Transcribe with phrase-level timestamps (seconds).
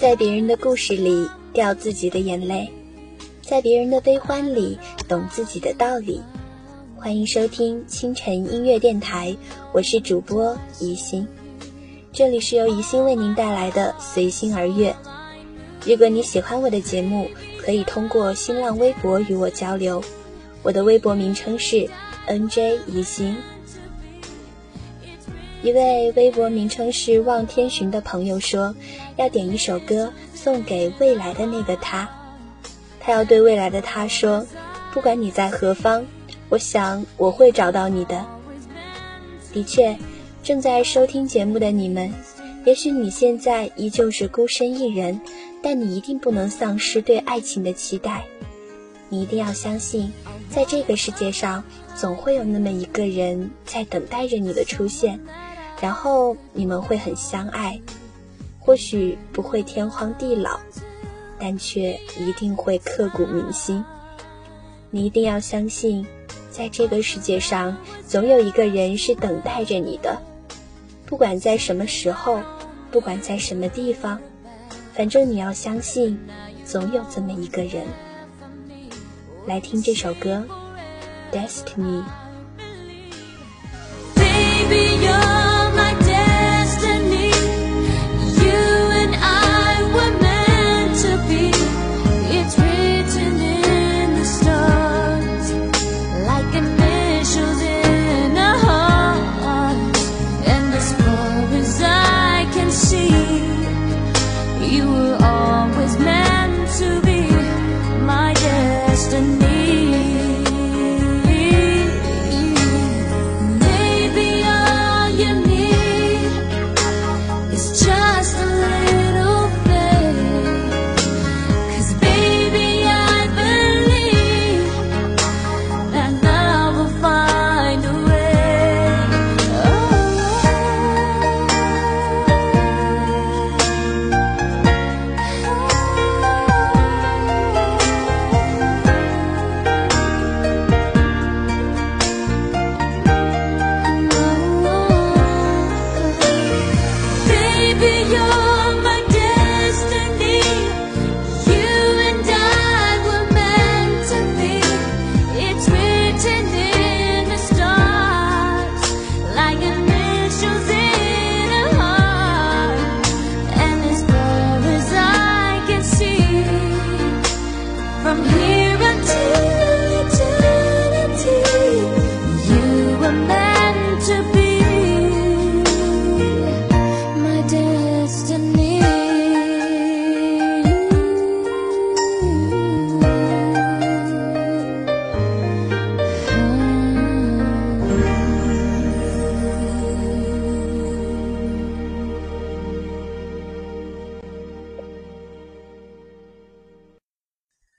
[0.00, 2.70] 在别人的故事里掉自己的眼泪，
[3.42, 6.22] 在别人的悲欢里懂自己的道理。
[6.96, 9.36] 欢迎收听清晨音乐电台，
[9.74, 11.28] 我是主播宜心，
[12.14, 14.96] 这里是由宜心为您带来的随心而悦。
[15.84, 17.28] 如果你喜欢我的节目，
[17.58, 20.02] 可以通过新浪微博与我交流，
[20.62, 21.86] 我的微博名称是
[22.26, 23.36] nj 宜心。
[25.62, 28.74] 一位微博名称是望天寻的朋友说，
[29.16, 32.08] 要点一首歌送给未来的那个他，
[32.98, 34.46] 他要对未来的他说，
[34.94, 36.06] 不管你在何方，
[36.48, 38.24] 我想我会找到你的。
[39.52, 39.98] 的确，
[40.42, 42.10] 正在收听节目的你们，
[42.64, 45.20] 也许你现在依旧是孤身一人，
[45.62, 48.24] 但你一定不能丧失对爱情的期待。
[49.10, 50.10] 你一定要相信，
[50.48, 51.64] 在这个世界上，
[51.96, 55.20] 总会有那么一个人在等待着你的出现。
[55.80, 57.80] 然后你们会很相爱，
[58.58, 60.60] 或许不会天荒地老，
[61.38, 63.84] 但却一定会刻骨铭心。
[64.90, 66.06] 你一定要相信，
[66.50, 67.76] 在这个世界上，
[68.06, 70.20] 总有一个人是等待着你的。
[71.06, 72.40] 不管在什么时候，
[72.90, 74.20] 不管在什么地方，
[74.92, 76.18] 反正你要相信，
[76.64, 77.86] 总有这么一个人。
[79.46, 80.44] 来听这首歌，
[81.34, 82.02] 《Destiny》。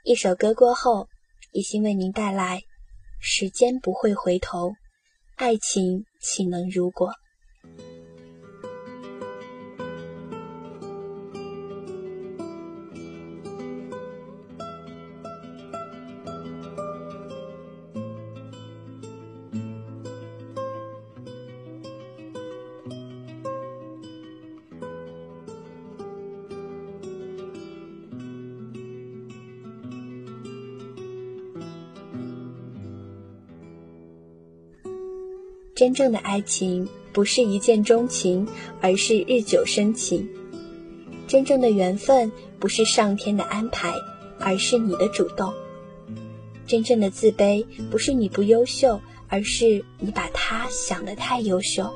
[0.03, 1.07] 一首歌过后，
[1.51, 2.63] 一心为您带来：
[3.19, 4.73] 时间不会回头，
[5.35, 7.13] 爱情岂能如果？
[35.73, 38.47] 真正的爱情不是一见钟情，
[38.81, 40.27] 而是日久生情。
[41.27, 43.93] 真正的缘分不是上天的安排，
[44.39, 45.53] 而是你的主动。
[46.67, 51.89] 真正的自卑不是你不优秀，而是你把他想得太优秀。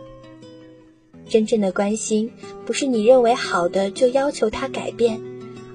[1.27, 2.31] 真正的关心
[2.65, 5.19] 不是你认为好的就要求他改变，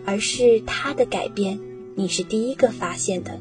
[0.05, 1.61] 而是他的改变
[1.94, 3.38] 你是第一个发现的。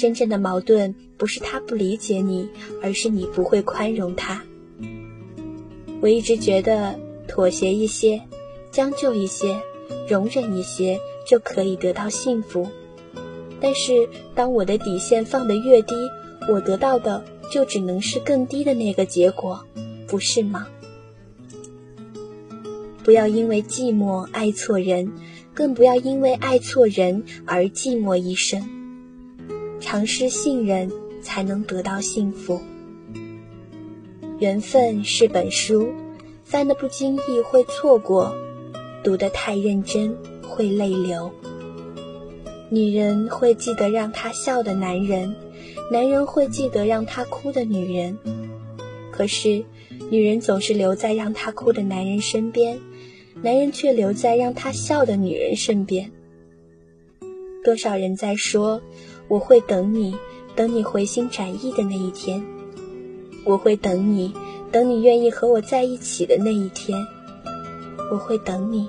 [0.00, 2.48] 真正的矛盾不是他不理解你，
[2.82, 4.42] 而是你不会宽容他。
[6.00, 6.98] 我一直觉得
[7.28, 8.22] 妥协一些，
[8.70, 9.60] 将就一些，
[10.08, 10.98] 容忍一些
[11.28, 12.66] 就可以得到幸福。
[13.60, 15.94] 但是当我的底线放得越低，
[16.48, 19.62] 我得到的就只能是更低的那个结果，
[20.06, 20.66] 不是吗？
[23.04, 25.12] 不要因为寂寞爱错人，
[25.52, 28.79] 更不要因为爱错人而寂寞一生。
[29.80, 30.90] 尝试信任，
[31.22, 32.60] 才能得到幸福。
[34.38, 35.88] 缘分是本书，
[36.44, 38.34] 翻的不经意会错过，
[39.02, 41.30] 读得太认真会泪流。
[42.68, 45.34] 女人会记得让她笑的男人，
[45.90, 48.16] 男人会记得让她哭的女人。
[49.10, 49.64] 可是，
[50.10, 52.78] 女人总是留在让她哭的男人身边，
[53.42, 56.10] 男人却留在让她笑的女人身边。
[57.62, 58.80] 多少人在说
[59.30, 60.16] ：“我会等你，
[60.56, 62.44] 等你回心转意的那一天。
[63.44, 64.34] 我会等你，
[64.72, 66.98] 等你愿意和我在一起的那一天。
[68.10, 68.88] 我会等你，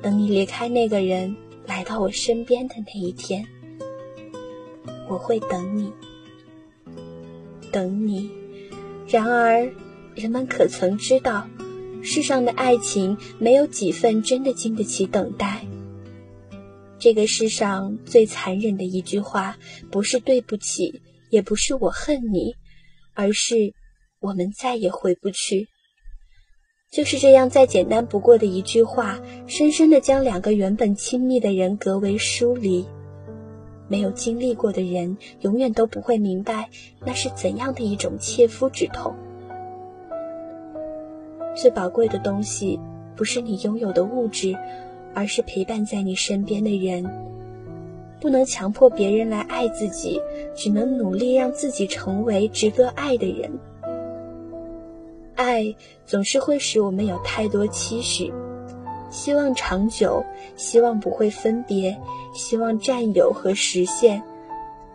[0.00, 1.36] 等你离开那个人，
[1.66, 3.46] 来到我身边的那一天。
[5.08, 5.92] 我会等你，
[7.70, 8.30] 等你。
[9.06, 9.70] 然而，
[10.14, 11.46] 人们可曾知道，
[12.02, 15.66] 世上的爱情没有几份真的经得起等待。”
[17.06, 19.56] 这个世上最残忍的一句话，
[19.92, 22.56] 不是对不起，也不是我恨你，
[23.14, 23.74] 而是
[24.18, 25.68] 我们再也回不去。
[26.90, 32.84] 就是这样再简单不过的一句话，深深的将两个原本亲密的人隔为疏离。
[33.86, 36.70] 没有经历过的人，永远都不会明白
[37.04, 39.14] 那是怎样的一种切肤之痛。
[41.54, 42.80] 最宝贵的东西，
[43.14, 44.56] 不是你拥有的物质。
[45.16, 47.02] 而是陪伴在你身边的人，
[48.20, 50.20] 不能强迫别人来爱自己，
[50.54, 53.58] 只能努力让自己成为值得爱的人。
[55.34, 55.74] 爱
[56.04, 58.30] 总是会使我们有太多期许，
[59.10, 60.22] 希望长久，
[60.54, 61.98] 希望不会分别，
[62.34, 64.22] 希望占有和实现，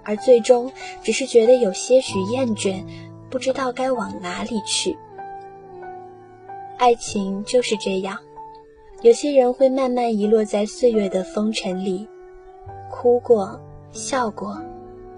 [0.04, 0.72] 而最终
[1.02, 2.84] 只是觉得有些许厌倦，
[3.32, 4.96] 不知道该往哪里去。
[6.78, 8.20] 爱情就是这样。
[9.02, 12.08] 有些人会慢慢遗落在岁月的风尘里，
[12.88, 13.60] 哭过，
[13.92, 14.56] 笑过，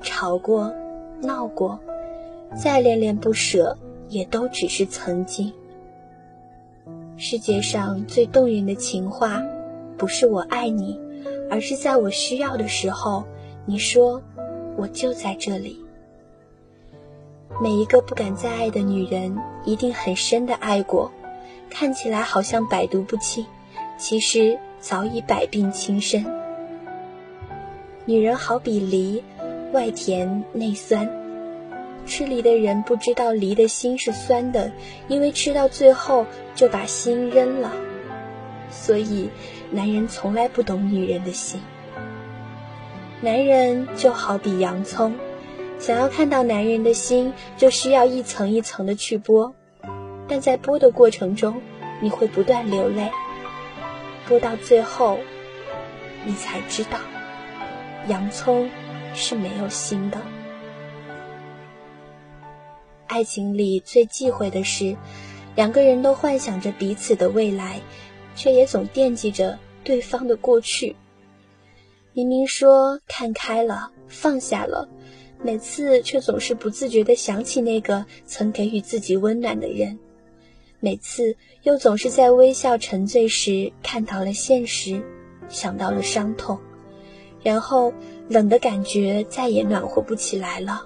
[0.02, 0.74] 吵过，
[1.22, 1.78] 闹过，
[2.56, 3.78] 再恋恋不舍，
[4.08, 5.52] 也都只是曾经。
[7.18, 9.44] 世界上最动人的情话，
[9.98, 10.98] 不是我爱你，
[11.52, 13.26] 而是在我需要的时候，
[13.66, 14.22] 你说
[14.78, 15.78] 我就在这里。
[17.62, 21.12] 每一个不敢再爱的女人，一定很深的爱过，
[21.70, 23.46] 看起来好像百毒不侵。
[24.04, 26.26] 其实早已百病侵身。
[28.04, 29.24] 女人好比梨，
[29.72, 31.10] 外甜内酸。
[32.06, 34.74] 吃梨的人不知道梨的心是酸的，
[35.08, 37.72] 因为吃到最后就把心扔了。
[38.70, 39.30] 所以，
[39.72, 41.62] 男人从来不懂女人的心。
[43.22, 45.16] 男人就好比洋葱，
[45.80, 49.54] 想要看到男人的心，就需要一层一层的去剥。
[50.28, 51.62] 但在剥的过程中，
[52.02, 53.10] 你会不断流泪。
[54.28, 55.20] 播到最后，
[56.26, 56.98] 你才知道，
[58.08, 58.70] 洋葱
[59.14, 60.22] 是没有心的。
[63.08, 64.96] 爱情里最忌讳的是，
[65.56, 67.82] 两个人都幻想着彼此的未来，
[68.36, 70.96] 却也总惦记着对方的过去。
[72.14, 74.88] 明明说看开了，放下了，
[75.42, 80.00] 每次却总是不自觉地想起那个曾给予自己温暖的人。
[80.84, 85.02] 每次又总是在微笑沉醉时看到了现实，
[85.48, 86.60] 想到了伤痛，
[87.42, 87.94] 然后
[88.28, 90.86] 冷的感觉再也暖和不起来了。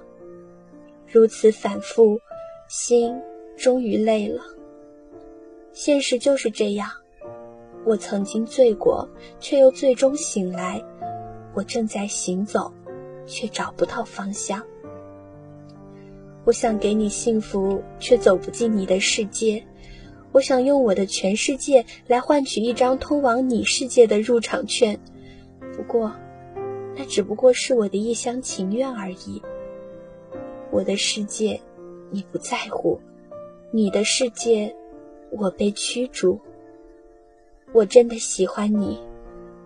[1.08, 2.20] 如此反复，
[2.70, 3.20] 心
[3.58, 4.44] 终于累了。
[5.74, 6.92] 现实就是这样，
[7.84, 10.80] 我曾经醉过，却又最终醒来。
[11.56, 12.72] 我正在行走，
[13.26, 14.64] 却找不到方向。
[16.46, 19.67] 我想给你幸福，却走不进你的世界。
[20.38, 25.00] 我想用我的全世界来换取一张通往你世界的入场券，
[25.76, 26.14] 不过，
[26.96, 29.42] 那只不过是我的一厢情愿而已。
[30.70, 31.60] 我的世界，
[32.12, 33.00] 你不在乎；
[33.72, 34.76] 你的世界，
[35.32, 36.40] 我被驱逐。
[37.74, 39.00] 我真的喜欢你，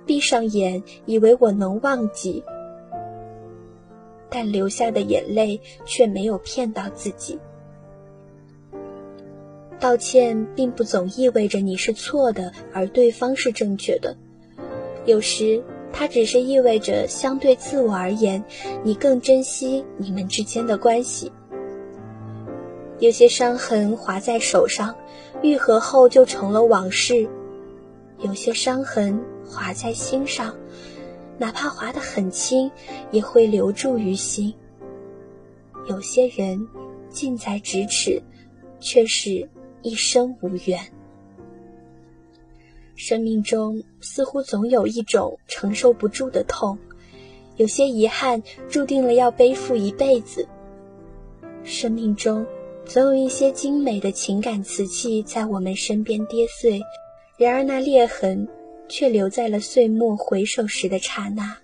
[0.06, 2.42] 闭上眼以为我能忘记，
[4.30, 7.38] 但流下的眼泪却没有骗到自己。
[9.82, 14.16] 道歉并不总意味着你是错的，而对方是正确的。
[15.06, 18.44] 有时，它只是意味着相对自我而言，
[18.84, 21.32] 你更珍惜你们之间的关系。
[23.00, 24.96] 有些伤痕划在手上，
[25.42, 27.28] 愈合后就成了往事；
[28.20, 30.56] 有些伤痕划在心上，
[31.40, 32.70] 哪怕划得很轻，
[33.10, 34.54] 也会留住于心。
[35.90, 36.68] 有些人
[37.10, 38.22] 近在咫尺，
[38.80, 39.50] 却是。
[39.82, 40.80] 一生无缘。
[42.96, 46.78] 生命中似乎总有一种承受不住的痛，
[47.56, 50.48] 有些遗憾注定了要背负一辈子。
[51.64, 52.46] 生命中
[52.86, 56.82] 总有一些精美的情感瓷器在我们身边跌碎，
[57.38, 58.48] 然而那裂痕
[58.88, 61.58] 却留在了岁末回首时的刹那。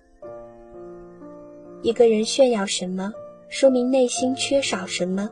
[1.82, 3.12] 一个人炫耀什么，
[3.48, 5.30] 说明内心缺少什么。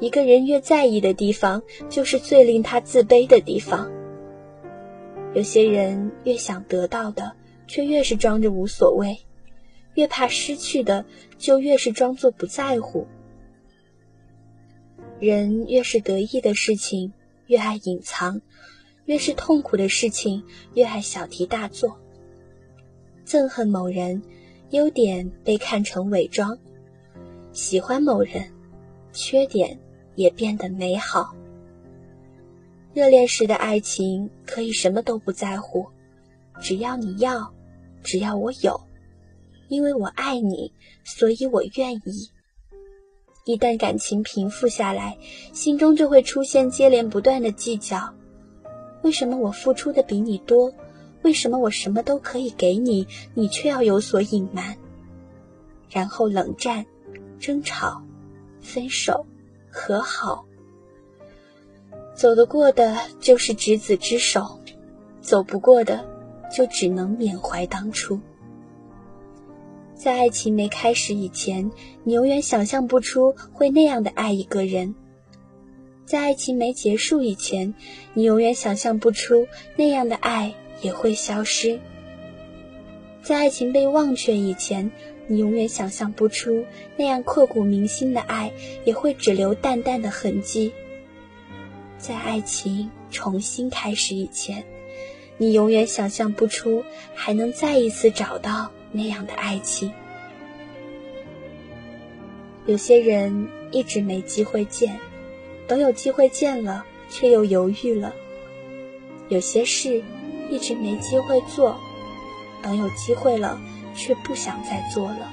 [0.00, 3.90] 一个人越在意的地方，就是最令他自卑的地方。
[5.34, 7.32] 有些人越想得到的，
[7.66, 9.16] 却越是装着无所谓；
[9.94, 11.04] 越怕失去的，
[11.36, 13.06] 就越是装作不在乎。
[15.18, 17.12] 人越是得意的事情，
[17.48, 18.40] 越爱隐藏；
[19.06, 21.98] 越是痛苦的事情，越爱小题大做。
[23.26, 24.22] 憎恨某人，
[24.70, 26.56] 优点被看成伪装；
[27.52, 28.50] 喜欢某人，
[29.12, 29.78] 缺点。
[30.18, 31.32] 也变得美好。
[32.92, 35.86] 热恋时的爱情可以什么都不在乎，
[36.60, 37.54] 只要你要，
[38.02, 38.80] 只要我有，
[39.68, 40.72] 因为我爱你，
[41.04, 42.32] 所以我愿意。
[43.44, 45.16] 一旦感情平复下来，
[45.52, 48.12] 心中就会出现接连不断的计较：
[49.02, 50.74] 为什么我付出的比你多？
[51.22, 54.76] 为什么我什么都可以给你，你却要有所隐瞒？
[55.88, 56.84] 然后冷战、
[57.38, 58.02] 争吵、
[58.60, 59.24] 分手。
[59.70, 60.44] 和好，
[62.14, 64.60] 走得过的就是执子之手，
[65.20, 66.04] 走不过的
[66.54, 68.20] 就只能缅怀当初。
[69.94, 71.70] 在爱情没开始以前，
[72.04, 74.94] 你永远想象不出会那样的爱一个人；
[76.06, 77.74] 在爱情没结束以前，
[78.14, 81.80] 你永远想象不出那样的爱也会消失；
[83.22, 84.90] 在爱情被忘却以前。
[85.28, 86.64] 你永远想象不出
[86.96, 88.50] 那样刻骨铭心的爱，
[88.84, 90.72] 也会只留淡淡的痕迹。
[91.98, 94.64] 在爱情重新开始以前，
[95.36, 96.82] 你永远想象不出
[97.14, 99.92] 还能再一次找到那样的爱情。
[102.64, 104.98] 有些人一直没机会见，
[105.66, 108.12] 等有机会见了，却又犹豫了；
[109.28, 110.02] 有些事
[110.50, 111.78] 一直没机会做，
[112.62, 113.60] 等有机会了。
[113.98, 115.28] 却不想再做了。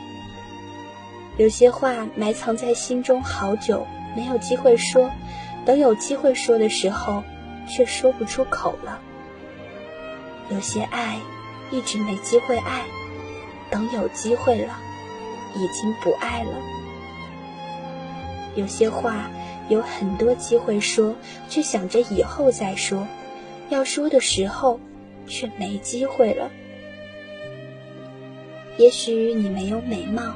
[1.38, 5.10] 有些话埋藏在心中好久，没有机会说；
[5.65, 7.24] 等有机会说的时候，
[7.69, 9.00] 却说不出口了。
[10.50, 11.19] 有些爱
[11.72, 12.86] 一直没机会爱，
[13.69, 14.75] 等有机会了，
[15.55, 16.51] 已经不爱了。
[18.55, 19.29] 有些话
[19.67, 21.15] 有很多机会说，
[21.50, 23.05] 却想着以后再说，
[23.69, 24.79] 要说的时候，
[25.27, 26.50] 却没机会了。
[28.77, 30.34] 也许你没有美貌，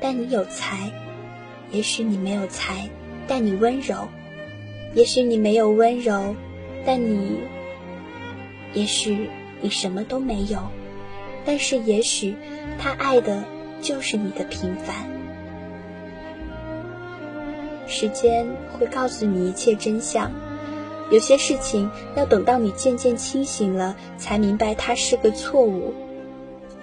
[0.00, 0.90] 但你有才；
[1.72, 2.88] 也许你没有才，
[3.26, 4.08] 但你温柔；
[4.94, 6.36] 也许你没有温柔，
[6.86, 7.38] 但你……
[8.72, 9.28] 也许
[9.60, 10.60] 你什么都没有，
[11.44, 12.36] 但是也许
[12.78, 13.42] 他爱的
[13.80, 14.94] 就是你的平凡。
[17.88, 20.30] 时间会告诉你一切真相，
[21.10, 25.92] 有些事情要等到你渐渐清醒了，才明白它是个错误。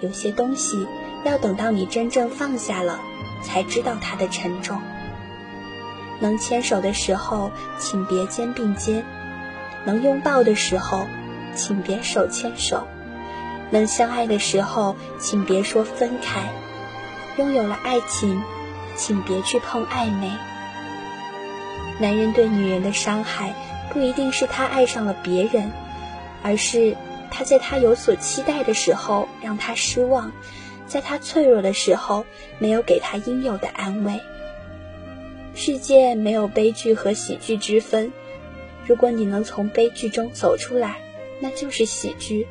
[0.00, 0.76] 有些东西
[1.24, 3.00] 要等到你真正放下了，
[3.42, 4.80] 才知道它的沉重。
[6.20, 9.02] 能牵手的时候，请别肩并肩；
[9.84, 11.06] 能拥抱的时候，
[11.54, 12.86] 请别手牵手；
[13.70, 16.48] 能相爱的时候，请别说分开。
[17.36, 18.42] 拥有了爱情，
[18.96, 20.30] 请别去碰暧昧。
[22.00, 23.54] 男人对女人的伤害，
[23.92, 25.70] 不一定是他爱上了别人，
[26.42, 26.96] 而是。
[27.30, 30.32] 他在他有所期待的时候让他失望，
[30.88, 32.24] 在他脆弱的时候
[32.58, 34.20] 没有给他应有的安慰。
[35.54, 38.12] 世界没有悲剧和喜剧之分，
[38.86, 41.00] 如果你能从悲剧中走出来，
[41.40, 42.46] 那就是喜剧；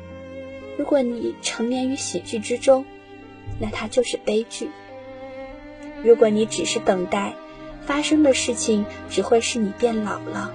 [0.76, 2.84] 如果你沉湎于喜剧之中，
[3.58, 4.70] 那它就是悲剧。
[6.04, 7.34] 如果你只是等待，
[7.86, 10.52] 发生的事情只会是你变老了。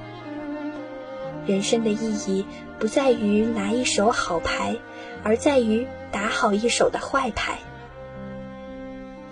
[1.45, 2.45] 人生的意义
[2.79, 4.77] 不在于拿一手好牌，
[5.23, 7.57] 而在于打好一手的坏牌。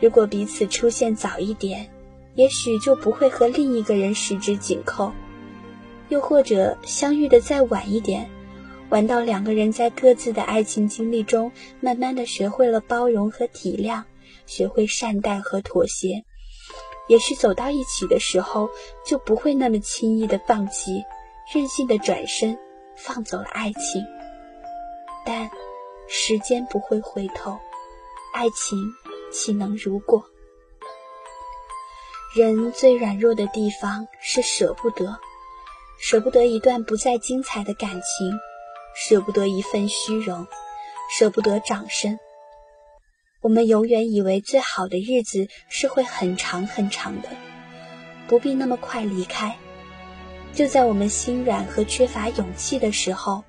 [0.02, 1.90] 如果彼此出现早一点，
[2.36, 5.12] 也许就不会和另一个人十指紧扣；
[6.10, 8.30] 又或者相遇的再晚一点，
[8.90, 14.04] 晚到两个人在各自的爱情经历中，慢慢的学会了包容和体谅，
[14.48, 16.26] 学会善待和妥协，
[17.08, 18.70] 也许走到一起的时候，
[19.06, 21.04] 就不会那么轻易的放弃。
[21.54, 22.58] 任性的转身，
[22.96, 24.02] 放走了爱情，
[25.26, 25.50] 但
[26.08, 27.60] 时间不会回头，
[28.34, 28.78] 爱情
[29.32, 30.26] 岂能如果？
[32.36, 35.18] 人最软弱的地方是舍不得，
[36.00, 38.40] 舍不得一段不再精彩的感情，
[38.96, 40.48] 舍不得一份虚荣，
[41.18, 42.20] 舍不得掌声。
[43.42, 47.30] 我们永远以为最好的日子是会很长很长的，
[48.28, 49.58] 不必那么快离开。
[50.54, 53.44] 就在我们心软和缺乏勇气的时候，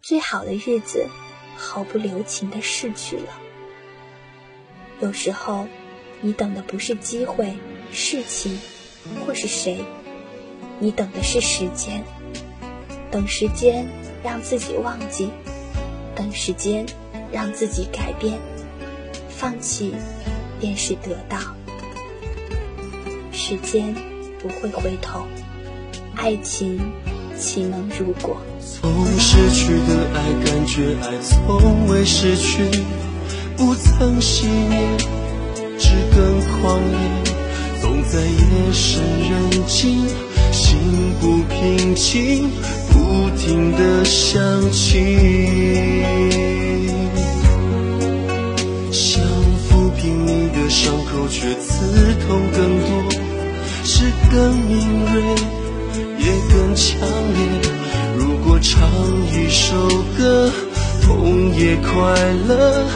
[0.00, 1.08] 最好的日子
[1.56, 3.32] 毫不留情的逝去了。
[5.04, 5.66] 有时候，
[6.22, 7.52] 你等的不是机会、
[7.92, 8.58] 事情，
[9.20, 9.84] 或是谁，
[10.78, 12.02] 你等的是时间。
[13.10, 13.86] 等时间
[14.24, 15.28] 让自己忘记，
[16.16, 16.86] 等时间
[17.30, 18.38] 让自己改变。
[19.28, 19.94] 放弃，
[20.58, 21.38] 便是得到。
[23.30, 23.94] 时间
[24.40, 25.26] 不会回头，
[26.16, 26.80] 爱情
[27.36, 28.38] 岂能如果？
[28.58, 32.64] 从失去的爱，感觉爱从未失去，
[33.56, 34.78] 不曾熄灭，
[35.78, 36.96] 只更狂野。
[37.80, 40.06] 总在夜深人静，
[40.52, 40.76] 心
[41.20, 42.50] 不平静，
[42.90, 44.42] 不停的想
[44.72, 45.16] 起。
[48.90, 49.22] 想
[49.68, 52.88] 抚平你的伤口，却刺痛更多，
[53.84, 55.22] 是更敏锐，
[56.18, 57.38] 也更强烈。
[58.16, 58.88] 如果唱
[59.32, 59.74] 一首
[60.16, 60.50] 歌，
[61.02, 61.92] 痛也快
[62.48, 62.86] 乐，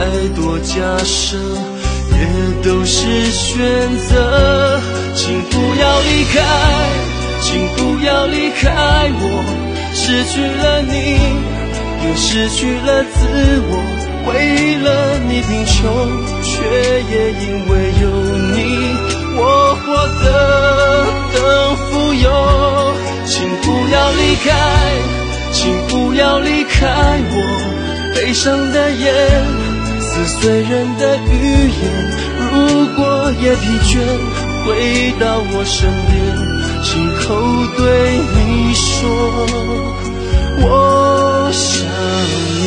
[0.00, 2.16] 再多假设也
[2.64, 3.60] 都是选
[4.08, 4.80] 择。
[5.14, 6.40] 请不要离开，
[7.42, 9.22] 请不要离开我，
[9.92, 10.96] 失去了你，
[12.02, 13.72] 也失去了自我。
[14.26, 15.76] 为了你贫穷，
[16.42, 16.48] 却
[17.12, 18.08] 也因为有
[18.56, 18.58] 你，
[19.36, 19.84] 我活
[20.24, 20.24] 得
[21.34, 21.38] 更
[21.76, 22.26] 富有。
[23.26, 24.48] 请不要离开，
[25.52, 26.88] 请不要离开
[27.30, 27.34] 我，
[28.14, 29.12] 悲伤的眼，
[30.12, 31.82] 撕碎人的语言。
[32.50, 32.52] 如
[32.96, 34.02] 果也疲倦，
[34.66, 34.68] 回
[35.20, 36.12] 到我身边，
[36.82, 36.88] 亲
[37.20, 37.24] 口
[37.76, 37.80] 对
[38.34, 39.06] 你说，
[40.62, 41.86] 我想
[42.56, 42.58] 你。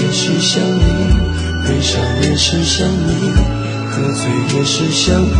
[0.00, 0.80] 也是想你，
[1.66, 3.10] 悲伤也是想你，
[3.90, 5.36] 喝醉也是想你。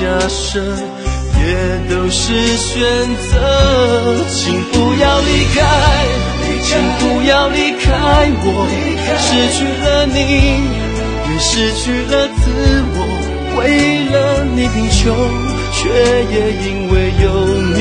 [0.00, 0.58] 假设
[1.38, 1.44] 也
[1.88, 2.80] 都是选
[3.30, 3.32] 择。
[4.30, 5.58] 请不要离开，
[6.62, 7.86] 请不要离开
[8.42, 8.46] 我，
[9.18, 10.18] 失去了你，
[11.30, 12.42] 也失去了自
[12.96, 12.98] 我。
[13.58, 13.60] 为
[14.10, 14.16] 了
[14.56, 15.00] 你贫穷。
[15.72, 16.36] 却也
[16.66, 17.24] 因为有
[17.72, 17.80] 你，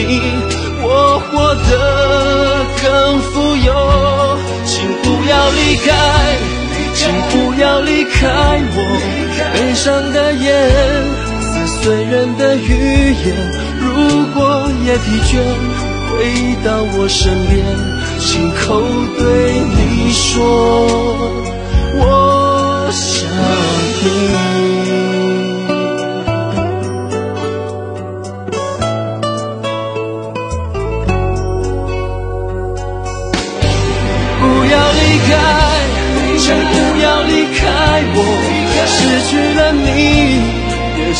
[0.82, 1.70] 我活得
[2.82, 3.70] 更富有。
[4.64, 4.72] 请
[5.04, 5.88] 不要离开，
[6.96, 8.18] 请不要离开
[8.74, 8.78] 我。
[9.54, 10.48] 悲伤的眼，
[11.82, 13.36] 醉人的语言。
[13.80, 15.32] 如果也疲倦，
[16.10, 16.13] 回
[16.63, 17.65] 到我身边，
[18.20, 18.82] 亲口
[19.18, 19.24] 对
[19.76, 20.39] 你说，
[21.96, 23.28] 我想
[24.04, 24.06] 你。
[34.42, 35.32] 不要离开，
[36.72, 37.62] 不要离开
[38.15, 38.18] 我
[38.88, 38.98] 失
[39.30, 39.88] 去了你，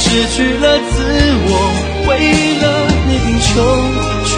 [0.02, 0.94] 失去了自
[1.46, 1.52] 我。
[2.08, 2.10] 为
[2.62, 2.66] 了
[3.08, 3.48] 你贫穷，
[4.26, 4.32] 却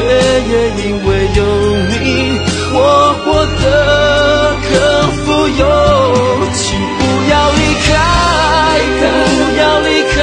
[0.52, 1.39] 也因为有
[1.88, 1.95] 你，
[2.74, 2.76] 我
[3.21, 3.26] 活
[3.62, 3.63] 得
[4.67, 4.74] 更
[5.17, 5.62] 富有。
[6.54, 6.62] 请
[6.97, 7.00] 不
[7.32, 7.89] 要离开，
[9.00, 9.04] 不
[9.58, 10.17] 要离开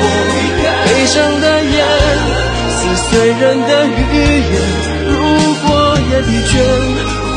[0.00, 0.02] 我。
[0.86, 1.76] 悲伤的眼，
[2.70, 2.76] 撕
[3.10, 4.00] 碎人的语
[4.52, 4.54] 言。
[5.10, 5.12] 如
[5.66, 5.68] 果
[6.10, 6.52] 也疲倦，
[7.34, 7.36] 回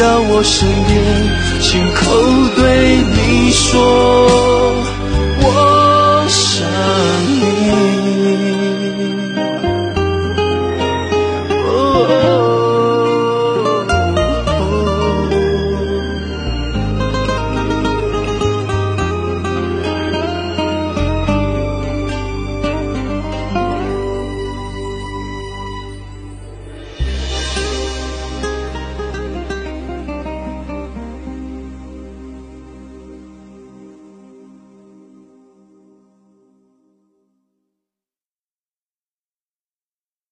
[0.00, 0.54] 到我身
[0.88, 0.92] 边，
[1.60, 2.00] 亲口
[2.56, 2.60] 对
[3.14, 3.72] 你说。